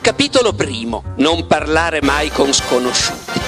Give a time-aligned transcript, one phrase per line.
[0.00, 1.02] Capitolo primo.
[1.16, 3.40] Non parlare mai con sconosciuti.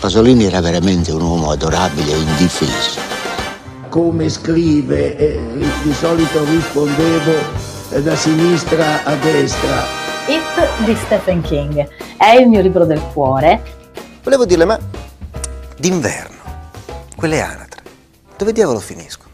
[0.00, 3.00] Pasolini era veramente un uomo adorabile e indifeso.
[3.88, 5.38] Come scrive, eh,
[5.82, 7.32] di solito rispondevo
[7.90, 9.84] eh, da sinistra a destra.
[10.26, 13.62] It di Stephen King è il mio libro del cuore.
[14.22, 14.78] Volevo dirle, ma
[15.76, 16.36] d'inverno,
[17.14, 17.82] quelle anatre,
[18.36, 19.30] dove diavolo finiscono?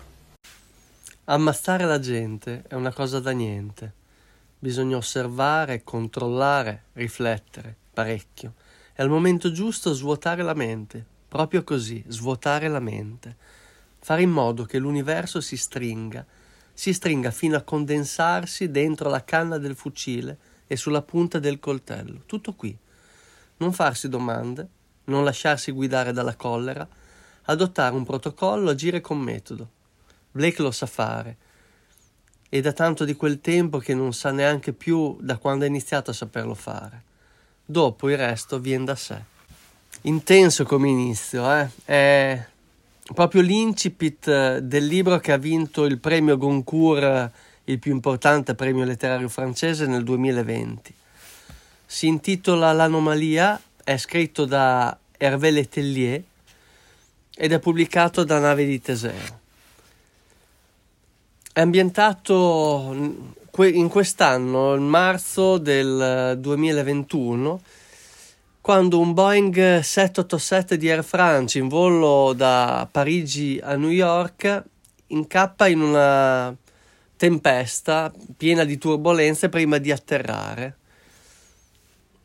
[1.25, 3.95] Ammazzare la gente è una cosa da niente.
[4.63, 8.55] Bisogna osservare, controllare, riflettere parecchio
[8.95, 13.37] e al momento giusto svuotare la mente, proprio così, svuotare la mente,
[13.99, 16.25] fare in modo che l'universo si stringa,
[16.73, 22.23] si stringa fino a condensarsi dentro la canna del fucile e sulla punta del coltello,
[22.25, 22.79] tutto qui.
[23.57, 24.69] Non farsi domande,
[25.07, 26.89] non lasciarsi guidare dalla collera,
[27.47, 29.69] adottare un protocollo, agire con metodo.
[30.31, 31.51] Blake lo sa fare
[32.55, 36.11] e da tanto di quel tempo che non sa neanche più da quando ha iniziato
[36.11, 37.01] a saperlo fare.
[37.65, 39.19] Dopo il resto viene da sé.
[40.03, 41.69] Intenso come inizio, eh?
[41.83, 42.47] È
[43.15, 47.31] proprio l'incipit eh, del libro che ha vinto il premio Goncourt,
[47.65, 50.93] il più importante premio letterario francese nel 2020.
[51.87, 56.23] Si intitola L'anomalia, è scritto da Hervé Letellier
[57.35, 59.41] ed è pubblicato da Nave di Teseo.
[61.55, 62.95] È ambientato
[63.59, 67.61] in quest'anno, il marzo del 2021,
[68.63, 74.63] quando un Boeing 787 di Air France in volo da Parigi a New York
[75.09, 76.57] incappa in una
[77.19, 80.77] tempesta piena di turbulenze prima di atterrare.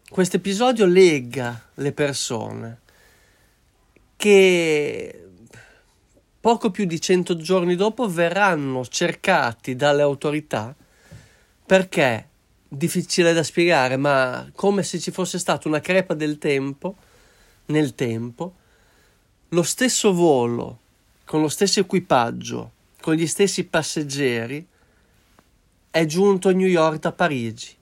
[0.09, 2.79] Questo episodio lega le persone
[4.15, 5.27] che
[6.47, 10.73] poco più di cento giorni dopo verranno cercati dalle autorità
[11.65, 12.29] perché
[12.65, 16.95] difficile da spiegare, ma come se ci fosse stata una crepa del tempo
[17.65, 18.53] nel tempo,
[19.49, 20.79] lo stesso volo
[21.25, 24.65] con lo stesso equipaggio, con gli stessi passeggeri
[25.91, 27.75] è giunto a New York da Parigi.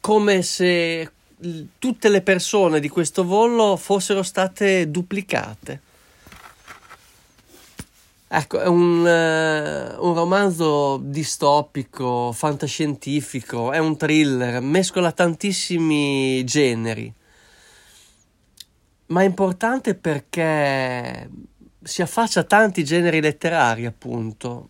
[0.00, 1.12] Come se
[1.78, 5.82] tutte le persone di questo volo fossero state duplicate.
[8.32, 17.12] Ecco, è un, uh, un, romanzo distopico, fantascientifico, è un thriller, mescola tantissimi generi,
[19.06, 21.28] ma è importante perché
[21.82, 24.68] si affaccia a tanti generi letterari, appunto,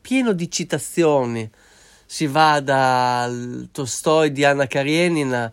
[0.00, 1.50] pieno di citazioni.
[2.06, 5.52] Si va dal Tolstoi di Anna Karenina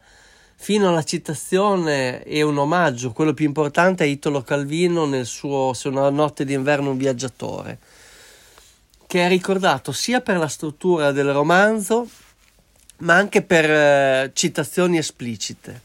[0.62, 5.88] fino alla citazione e un omaggio, quello più importante è Italo Calvino nel suo Se
[5.88, 7.80] una notte d'inverno un viaggiatore,
[9.08, 12.08] che è ricordato sia per la struttura del romanzo,
[12.98, 15.82] ma anche per eh, citazioni esplicite.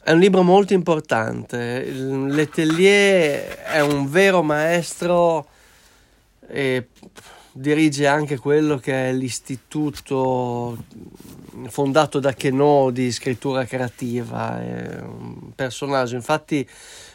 [0.00, 1.84] È un libro molto importante.
[1.84, 5.48] Letelier è un vero maestro
[6.48, 6.88] e
[7.52, 10.76] dirige anche quello che è l'istituto
[11.68, 16.16] fondato da Chenot di scrittura creativa, è un personaggio.
[16.16, 16.68] Infatti,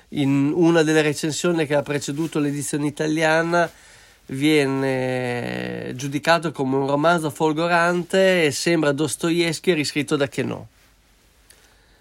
[0.10, 3.70] in una delle recensioni che ha preceduto l'edizione italiana
[4.28, 10.66] viene giudicato come un romanzo folgorante e sembra Dostoevsky riscritto da Chenot.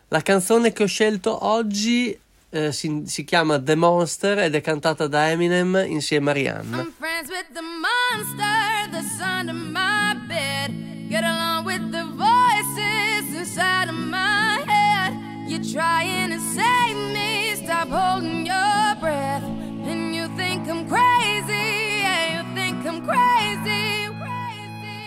[0.09, 2.19] La canzone che ho scelto oggi
[2.51, 6.77] eh, si, si, chiama The Monster ed è cantata da Eminem insieme a Rihanna.
[6.79, 11.09] I'm friends with the monster that's under my bed.
[11.09, 15.15] Get along with the voices inside of my head.
[15.47, 19.58] You're trying to save me, stop holding your breath.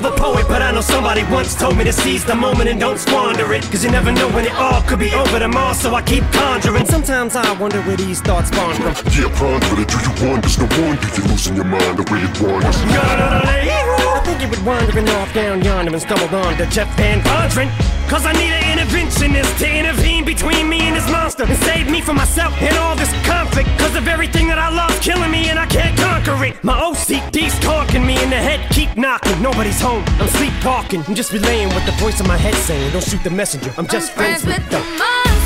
[0.00, 0.36] mom.
[0.48, 3.62] But I know somebody once told me to seize the moment and don't squander it.
[3.64, 6.86] Cause you never know when it all could be over tomorrow, so I keep conjuring.
[6.86, 8.94] Sometimes I wonder where these thoughts spawn from.
[9.12, 9.88] Yeah, ponder it.
[9.88, 10.48] Do you wonder?
[10.56, 12.76] No wonder you're losing your mind the way it wanders.
[12.76, 17.68] I think you were wandering off down yonder and stumbled on to Jeff Van Vondren.
[18.08, 22.00] Cause I need an interventionist to intervene between me and this monster and save me
[22.00, 23.68] from myself and all this conflict.
[23.78, 26.62] Cause of everything that I love killing me and I can't conquer it.
[26.62, 29.42] My OCD's talking me in the head, keep knocking.
[29.42, 31.04] Nobody's home, I'm sleepwalking.
[31.06, 32.92] I'm just relaying what the voice in my head saying.
[32.92, 34.78] Don't shoot the messenger, I'm just I'm friends, with the.
[34.98, 35.45] monster